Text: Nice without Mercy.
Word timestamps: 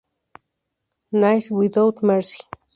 Nice 1.11 1.51
without 1.51 2.01
Mercy. 2.01 2.41